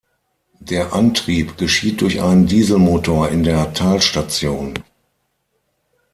Der 0.61 0.93
Antrieb 0.93 1.57
geschieht 1.59 2.01
durch 2.01 2.23
einen 2.23 2.47
Dieselmotor 2.47 3.29
in 3.29 3.43
der 3.43 3.71
Talstation. 3.75 4.73